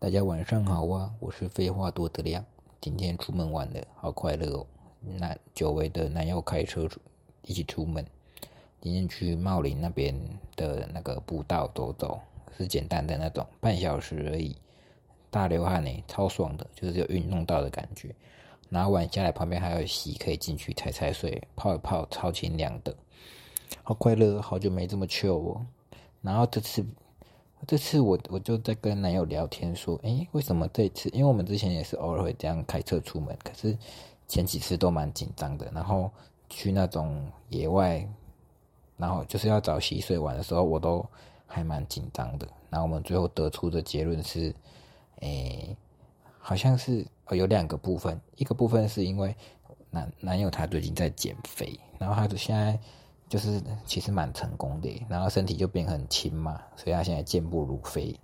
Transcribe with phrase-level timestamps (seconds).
[0.00, 2.42] 大家晚上好啊，我是废话多的亮。
[2.80, 4.66] 今天出门玩的，好快乐哦！
[5.02, 6.98] 那久违的男友开车出
[7.42, 8.02] 一起出门，
[8.80, 10.18] 今天去茂林那边
[10.56, 12.18] 的那个步道走走，
[12.56, 14.56] 是简单的那种，半小时而已。
[15.30, 18.08] 大流汗呢，超爽的，就是有运动到的感觉。
[18.70, 22.96] 拿碗下来，旁边还有洗，可以进去踩踩水，泡一泡，超清凉的，
[23.82, 25.66] 好快乐，好久没这么 chill 哦。
[26.22, 26.82] 然后这次。
[27.66, 31.08] 这次我我就在跟男友聊天说，哎，为什么这次？
[31.10, 33.76] 因为我们之前也是偶尔会这样开车出门，可是
[34.26, 35.70] 前几次都蛮紧张的。
[35.72, 36.10] 然后
[36.48, 38.08] 去那种野外，
[38.96, 41.04] 然后就是要找溪水玩的时候，我都
[41.46, 42.48] 还蛮紧张的。
[42.70, 44.54] 然后我们最后得出的结论是，
[45.20, 45.76] 哎，
[46.38, 49.36] 好像是有两个部分，一个部分是因为
[49.90, 52.78] 男男友他最近在减肥，然后他就现在。
[53.30, 58.14] 就是其实蛮成功的，然后身体就变很轻嘛，所以他现在健步如飞。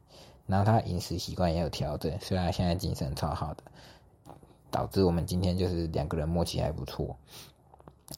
[0.47, 3.62] 然后他饮食习惯也有调整，所以他现在精神超好的，
[4.70, 7.16] 导致我们今天就是两个人默契还不错。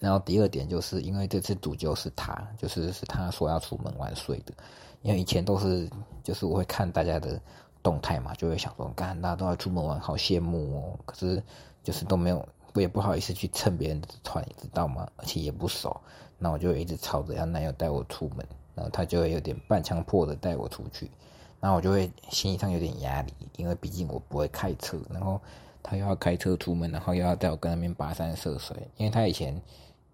[0.01, 4.53] 然后第二点就是因为这次赌就是他，就是是他说要出门玩水的，
[5.01, 5.89] 因为以前都是
[6.23, 7.41] 就是我会看大家的
[7.83, 10.99] 动态嘛，就会想说，干大家都要出门玩，好羡慕哦。
[11.07, 11.43] 可是
[11.83, 15.09] 就是都没有，我也不好意思去蹭别人的团，你知道吗？
[15.17, 16.01] 而且也不熟。
[16.41, 21.11] 那我就一直吵着要男友带我出门，然后他就会有点半强迫的带我出去，
[21.59, 25.41] 然后我就会心理上有点压力，因为毕竟我不会开车，然后
[25.83, 29.61] 他又要开车出门，然后又要带我跟那边跋山涉水，因为他以前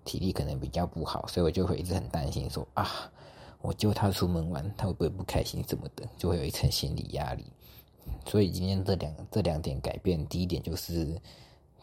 [0.03, 2.89] 体力可能比较不好，所以我就会一直很担心说啊，
[3.61, 7.45] 我揪他出门玩，他会不会不开心什么的，就会有一层心理压力。
[8.25, 11.21] 所以今天这两这两点改变，第一点就是。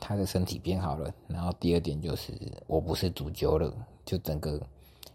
[0.02, 2.33] 他的身体变好了，然后第二点就是
[2.66, 3.71] 我不是主角了，
[4.03, 4.59] 就整个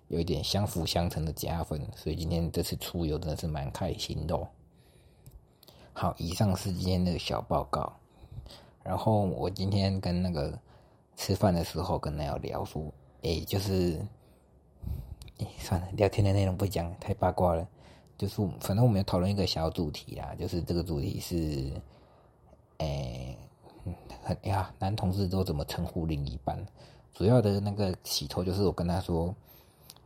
[0.06, 4.48] 有一点相辅相成的加分，所以今天这次出游真的是蛮开心的。
[5.92, 7.92] 好，以上是今天的小报告。
[8.84, 10.56] 然后我今天跟那个
[11.16, 12.84] 吃饭的时候跟男友聊说，
[13.22, 14.00] 哎，就是，
[15.38, 17.66] 哎，算了，聊天的内容不讲，太八卦了。
[18.16, 21.72] 就是反正我们要讨论一个小主题啊，就是这个主题是，
[22.78, 23.36] 哎。
[24.22, 26.64] 很呀，男同志都怎么称呼另一半？
[27.12, 29.34] 主要的那个起头就是我跟他说：“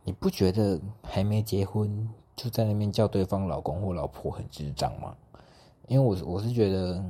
[0.05, 5.15] 你不觉得还没结婚就在那边叫对方老公或老婆很智障吗？”
[5.87, 7.03] 因为我我是觉得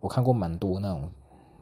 [0.00, 1.10] 我看过蛮多那种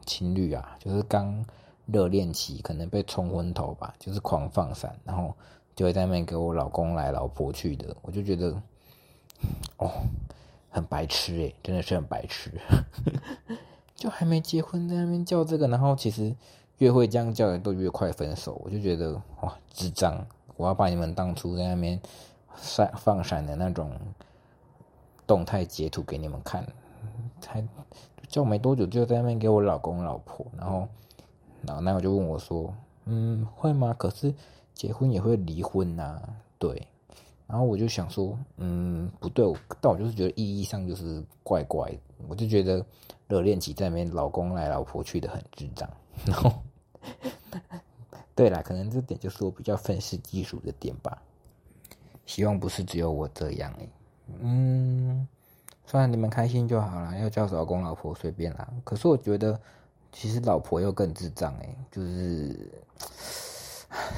[0.05, 1.45] 情侣啊，就是刚
[1.85, 5.33] 热恋期可能被冲昏头吧，就是狂放闪，然后
[5.73, 8.61] 就会在那边给我老公来老婆去的，我就觉得
[9.77, 9.89] 哦，
[10.69, 12.51] 很白痴诶，真的是很白痴。
[14.01, 16.35] 就还没结婚在那边叫这个，然后其实
[16.79, 20.25] 越会这样叫人都越快分手，我就觉得哇智障！
[20.57, 22.01] 我要把你们当初在那边
[22.55, 23.91] 闪放闪的那种
[25.27, 26.65] 动态截图给你们看，
[27.39, 27.63] 才
[28.27, 30.87] 叫没多久就在那边给我老公老婆，然后
[31.61, 32.73] 然后那我就问我说，
[33.05, 33.93] 嗯会吗？
[33.95, 34.33] 可是
[34.73, 36.19] 结婚也会离婚呐，
[36.57, 36.87] 对。
[37.51, 39.45] 然后我就想说，嗯不对，
[39.81, 41.91] 但我就是觉得意义上就是怪怪，
[42.27, 42.83] 我就觉得。
[43.27, 45.89] 热恋期在那边，老公来老婆去的很智障。
[46.25, 46.51] 然后，
[48.35, 51.17] 对啦，可能这点就是我比较愤世嫉俗的点吧。
[52.25, 53.87] 希望不是只有我这样哎。
[54.41, 55.25] 嗯，
[55.85, 57.17] 算了，你们开心就好了。
[57.19, 58.67] 要叫老公老婆随便啦。
[58.83, 59.57] 可是我觉得，
[60.11, 61.73] 其实老婆又更智障哎。
[61.89, 62.69] 就是，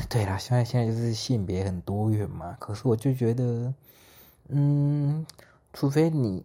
[0.10, 2.56] 对啦，现在现在就是性别很多元嘛。
[2.60, 3.74] 可是我就觉得，
[4.50, 5.26] 嗯，
[5.74, 6.44] 除非你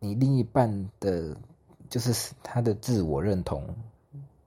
[0.00, 1.36] 你另一半的。
[1.88, 3.64] 就是他的自我认同，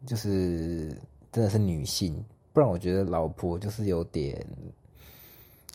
[0.05, 0.89] 就是
[1.31, 2.21] 真的是女性，
[2.51, 4.45] 不然我觉得老婆就是有点，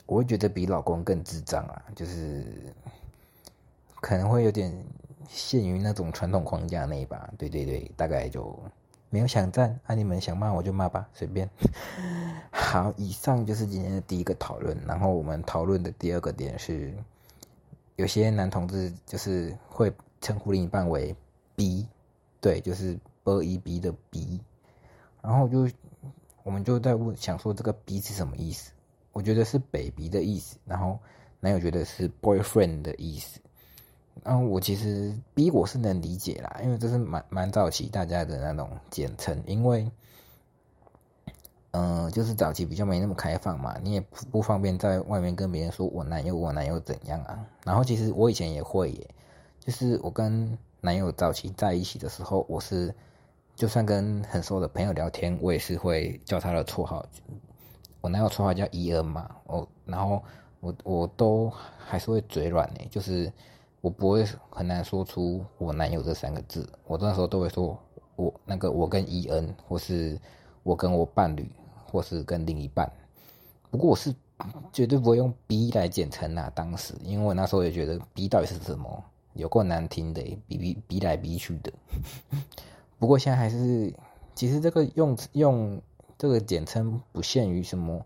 [0.04, 2.44] 我会觉得比老公更智障啊，就是
[4.02, 4.70] 可能会有点
[5.26, 7.32] 限于那种传统框架内吧。
[7.38, 8.54] 对对对，大概就
[9.14, 11.48] 没有想赞，啊你们想骂我就骂吧，随便。
[12.50, 16.92] 好，以上就是今天的第一个讨论，然后我们讨论的第二个点是，
[17.94, 21.15] 有些男同志就是会称呼另一半为。
[21.54, 21.86] B，
[22.41, 24.41] 对，就是 B E B 的 B，
[25.22, 25.71] 然后就
[26.42, 28.72] 我们就在问，想说这个 B 是什么意思？
[29.12, 30.98] 我觉得是 baby 的意思，然后
[31.39, 33.39] 男友觉得是 boyfriend 的意思。
[34.24, 39.91] 然后我其实 B 我是能理解啦，因为这是蛮蛮早期大家的那种简称，因为
[41.72, 47.47] 嗯，就是早期比较没那么开放嘛，你也不不方便在外面跟别人说我男友我男友怎样啊。
[47.65, 49.10] 然后其实我以前也会耶，
[49.60, 52.94] 就是我跟男友早期在一起的时候，我是
[53.56, 57.04] 就算跟很熟的朋友聊天，我也是会叫他的绰号。
[58.00, 60.22] 我男友绰号叫伊恩嘛，我然后
[60.60, 63.32] 我我都还是会嘴软呢，就是
[63.84, 67.78] 我不会很难说出我男友这三个字，我那时候都会说
[68.16, 70.19] 我那个我跟伊恩，或是
[70.63, 71.47] 我跟我伴侣，
[71.92, 72.91] 或是跟另一半。
[73.71, 74.15] 不过我是
[74.72, 79.04] 绝对不会用 B 来简称啊，当时因为我那时候也觉得 B 到底是什么，
[79.34, 81.71] 有够难听的，比比比来比去的。
[82.98, 83.92] 不过现在还是，
[84.34, 85.83] 其实这个用用
[86.16, 88.03] 这个简称不限于什么。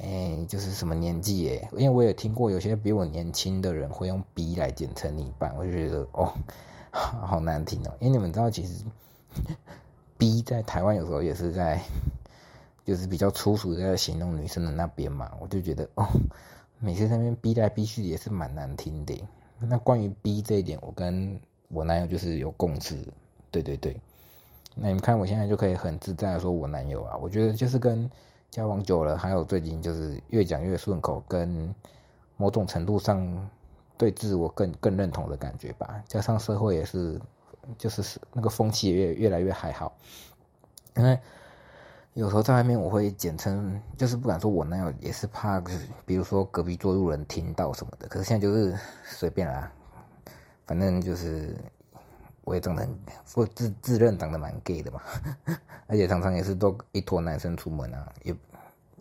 [0.00, 1.68] 哎，就是什么年纪耶？
[1.72, 6.32] 因为我也听过有些比我年轻的人会用 B 来简称另一半，我就觉得哦，
[6.92, 7.92] 好难听哦。
[7.98, 8.84] 因为你们知道，其实
[10.16, 11.82] B 在台湾有时候也是在，
[12.84, 15.32] 就是比较粗俗的在形容女生的那边嘛。
[15.40, 16.06] 我就觉得哦，
[16.78, 19.20] 每次那边逼来逼去也是蛮难听的。
[19.58, 21.40] 那关于 B 这一点，我跟
[21.70, 22.96] 我男友就是有共识。
[23.50, 24.00] 对对对，
[24.76, 28.08] 那你们看我现在就可以很自在的说我男友啊，我觉得就是跟。
[28.50, 31.74] 交往久了，还有最近就是越讲越顺口，跟
[32.36, 33.48] 某种程度上
[33.96, 36.02] 对自我更更认同的感觉吧。
[36.06, 37.20] 加上社会也是，
[37.76, 39.96] 就是那个风气也越越来越还好。
[40.96, 41.18] 因为
[42.14, 45.62] 有时候在外面，我会简称，就是不敢说我男友，也是怕，
[46.04, 48.08] 比如说隔壁桌路人听到什么的。
[48.08, 49.70] 可是现在就是随便啦，
[50.66, 51.56] 反正就是。
[52.48, 52.98] 我也长得很，
[53.34, 55.02] 我自自认长得蛮 gay 的嘛，
[55.86, 58.34] 而且常常也是都一坨男生出门啊，一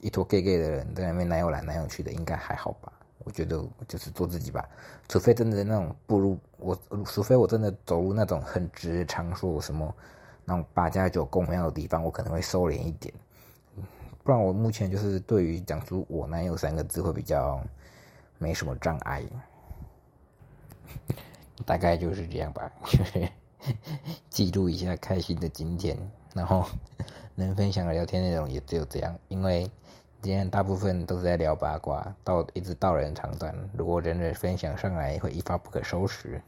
[0.02, 2.92] 一坨 gay gay 的人在那边哪有来哪有去的，应该还好吧？
[3.20, 4.68] 我觉得就是做自己吧，
[5.08, 9.96] 除非真的那种步入我，除非我真的走入那种很直场所，什么
[10.44, 13.14] 那种八加九公庙的地方，我可能会收敛一点，
[14.24, 17.64] 不然我目前就是对于讲出我男友三个字会比较
[18.40, 19.24] 没什么障碍。
[21.68, 23.30] 大概就是这样吧， 就是
[24.30, 25.98] 记录一下开心的今天，
[26.34, 26.66] 然后
[27.36, 29.69] 能分享的聊天内容也只有这样，因为
[30.22, 36.42] 今天大部分都是在聊八卦，到一直到人长短，如果真的分享上来，会一发不可收拾。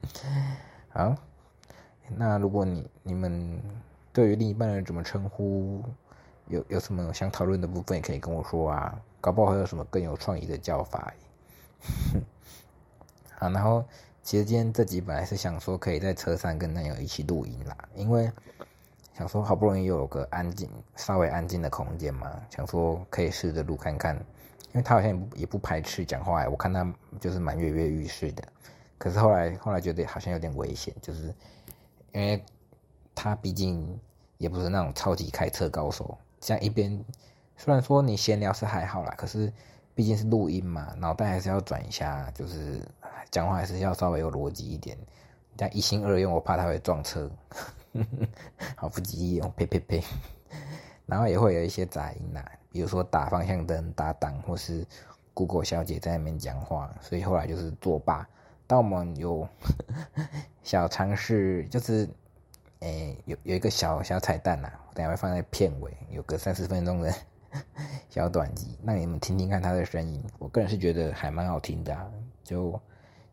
[0.92, 1.14] 好，
[2.14, 3.58] 那如果你你们
[4.12, 5.82] 对于另一半人怎么称呼，
[6.48, 11.14] 有有什么想讨论的部分，也可以跟我说啊，搞不好还有什么更有创意的叫法。
[13.38, 13.82] 好，然后。
[14.26, 18.28] 其实今天这集本来是想说可以在车上跟男友一起录音啦，因为
[19.16, 28.42] 想说好不容易有个安静、稍微安静的空间嘛，想说可以试着录看看，因为他好像也不也不排斥讲话，我看他就是蛮跃跃欲试的。
[28.98, 31.32] 可是后来后来觉得好像有点危险，就是
[32.12, 32.44] 因为
[33.14, 33.96] 他毕竟
[34.38, 37.00] 也不是那种超级开车高手，像一边
[37.56, 39.52] 虽然说你闲聊是还好啦，可是
[39.94, 42.82] 毕竟是录音嘛，脑袋还是要转一下，就是。
[43.30, 44.96] 讲话还是要稍微有逻辑一点，
[45.56, 47.30] 但一心二用，我怕他会撞车，
[48.76, 50.02] 好不吉利哦，呸呸呸！
[51.06, 54.84] 然后也会有一些杂音呐，比如说打方向灯、打档，或是
[55.34, 58.26] Google 小姐在那边讲话，所以后来就是作罢。
[58.66, 59.48] 但我们有
[60.64, 62.08] 小尝试，就是
[62.80, 67.14] 诶，有有一个小小彩蛋呐，等下会放在片尾，有个三十分钟的
[68.10, 70.22] 小短集，让你们听听看他的声音。
[70.38, 72.12] 我个人是觉得还蛮好听的，
[72.42, 72.78] 就。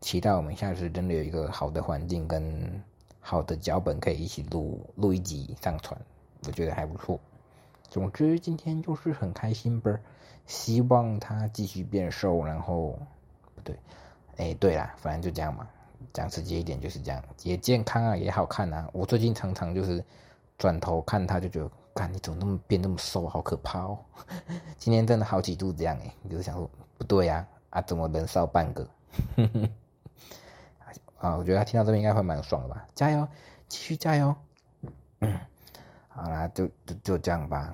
[0.03, 2.83] 期待我们下次真的有一个好的环境跟
[3.21, 5.97] 好的脚本，可以一起录录一集上传，
[6.45, 7.17] 我觉得还不错。
[7.87, 9.97] 总之今天就是很开心不是？
[10.45, 12.99] 希望他继续变瘦，然后
[13.55, 13.79] 不对，
[14.35, 15.65] 哎对啦，反正就这样嘛，
[16.11, 18.89] 讲直接一点就是这样，也健康啊，也好看啊。
[18.91, 20.03] 我最近常常就是
[20.57, 23.97] 转头看他就觉得，看你怎么那么变那么瘦，好可怕哦。
[24.77, 28.85] 今天真的好几度这样哎，就是想说不对呀，啊怎么人少半个？
[29.37, 29.69] 哼哼
[31.23, 33.25] 啊，我觉得他听到这边应该会蛮爽的吧，加油，
[33.69, 34.35] 继续加油。
[35.21, 35.39] 嗯，
[36.09, 37.73] 好啦，就就就这样吧。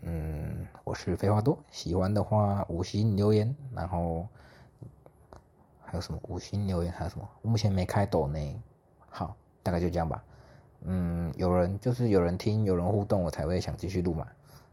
[0.00, 4.26] 嗯，我是废话多，喜欢的话五星留言，然后
[5.84, 7.28] 还有什么五星留言还有什么？
[7.42, 8.62] 我目前没开抖呢。
[9.10, 10.24] 好，大概就这样吧。
[10.80, 14.26] 嗯，有人就是有人听，有人互动，我才会想继续录嘛。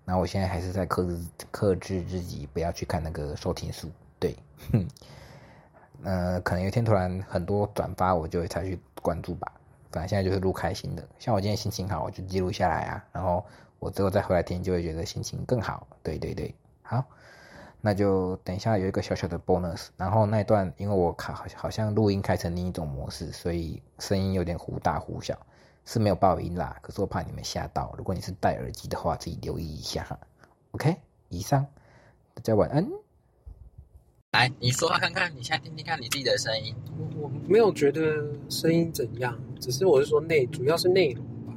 [0.05, 1.19] 那我现在还是在克制
[1.51, 3.91] 克制自己，不要去看那个收听数。
[4.17, 4.33] 对，
[4.71, 4.87] 哼。
[6.03, 9.51] 呃，可能有一天突然很多转发，我就会才去关注吧。
[9.91, 13.05] 反正现在就是录开心的，像我今天心情好，我就记录下来啊。
[13.11, 13.45] 然后
[13.79, 15.87] 我之后再回来听，就会觉得心情更好。
[16.01, 17.05] 对对对，好，
[17.79, 19.89] 那就等一下有一个小小的 bonus。
[19.95, 25.37] 然后那段因为我卡好好像录音开成另一种模式，所以声音有点忽大忽小，
[25.85, 26.75] 是没有爆音啦。
[26.81, 30.19] 可是我怕你们吓到，如果你是戴耳机的话，自己留意一下哈。
[30.71, 30.97] OK，
[31.29, 31.67] 以上，
[32.33, 33.02] 大家晚安。
[34.33, 36.73] 来，你说话看看，你现在听听看你自己的声音。
[36.97, 38.01] 我我没有觉得
[38.49, 41.53] 声音怎样，只是我是说内，主要是内容吧。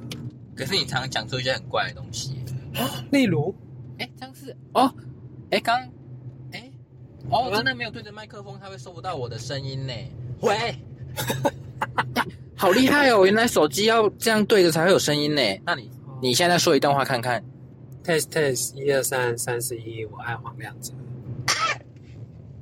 [0.55, 2.37] 可是你常常讲出一些很怪的东西
[2.75, 3.55] 啊，例如，
[3.99, 4.95] 哎，这样是哦，
[5.51, 5.81] 哎刚，
[6.53, 6.71] 哎，
[7.31, 9.95] 哦，真的没有对着麦克风，它会收不到我的声音呢。
[10.41, 10.77] 喂，
[12.55, 13.25] 好厉害哦！
[13.25, 15.41] 原来手机要这样对着才会有声音呢。
[15.65, 15.91] 那你
[16.21, 17.43] 你现在说一段话看看。
[18.05, 20.93] test test 一二三三四一，我爱黄亮子。